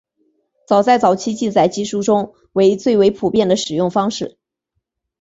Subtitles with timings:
[0.67, 4.35] 其在早期记载技术中为最为普遍的使用方式。